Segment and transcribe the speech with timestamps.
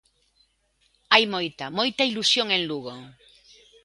[1.13, 2.95] Hai moita, moita ilusión en Lugo...